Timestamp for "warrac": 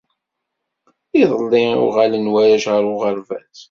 2.33-2.65